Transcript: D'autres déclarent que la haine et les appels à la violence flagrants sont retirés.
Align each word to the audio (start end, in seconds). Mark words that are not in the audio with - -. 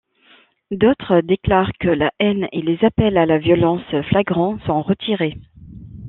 D'autres 0.71 1.21
déclarent 1.21 1.73
que 1.79 1.87
la 1.87 2.09
haine 2.19 2.47
et 2.51 2.63
les 2.63 2.83
appels 2.83 3.17
à 3.17 3.27
la 3.27 3.37
violence 3.37 3.83
flagrants 4.09 4.57
sont 4.65 4.81
retirés. 4.81 5.37